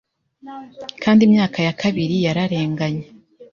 Kandi 1.03 1.21
Imyaka 1.27 1.57
ya 1.67 1.73
kabiri 1.81 2.15
yararenganye 2.25 3.05